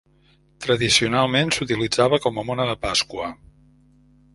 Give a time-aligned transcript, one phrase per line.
[0.65, 3.33] Tradicionalment s'utilitzava com a mona de Pasqua.